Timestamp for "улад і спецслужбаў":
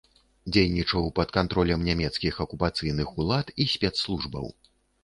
3.23-4.55